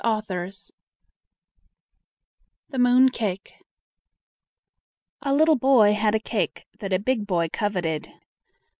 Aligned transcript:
THE 0.01 0.51
MOON 2.79 3.09
CAKE 3.09 3.53
A 5.21 5.31
little 5.31 5.55
boy 5.55 5.93
had 5.93 6.15
a 6.15 6.19
cake 6.19 6.65
that 6.79 6.91
a 6.91 6.97
big 6.97 7.27
boy 7.27 7.49
coveted. 7.53 8.11